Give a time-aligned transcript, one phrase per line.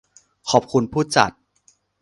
[0.49, 1.31] ขอบคุณผู้จัด